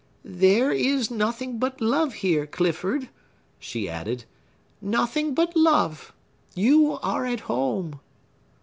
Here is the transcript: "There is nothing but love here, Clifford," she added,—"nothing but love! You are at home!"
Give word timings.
"There 0.25 0.71
is 0.71 1.11
nothing 1.11 1.59
but 1.59 1.79
love 1.79 2.15
here, 2.25 2.47
Clifford," 2.47 3.07
she 3.59 3.87
added,—"nothing 3.87 5.35
but 5.35 5.55
love! 5.55 6.11
You 6.55 6.93
are 7.03 7.27
at 7.27 7.41
home!" 7.41 7.99